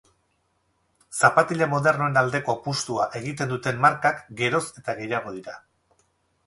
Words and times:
Zapatila 1.19 1.67
modernoen 1.73 2.17
aldeko 2.23 2.57
apustua 2.57 3.07
egiten 3.21 3.53
duten 3.55 3.85
markak 3.87 4.27
geroz 4.43 4.65
eta 4.83 4.99
gehiago 5.03 5.37
dira. 5.41 5.57